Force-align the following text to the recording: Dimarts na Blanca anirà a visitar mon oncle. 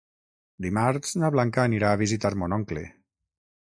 Dimarts 0.67 1.13
na 1.25 1.31
Blanca 1.37 1.69
anirà 1.69 1.93
a 1.99 2.03
visitar 2.05 2.35
mon 2.43 2.61
oncle. 2.63 2.89